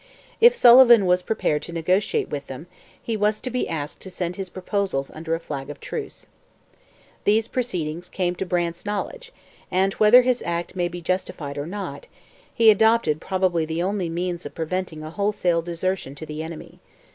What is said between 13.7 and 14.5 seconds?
only means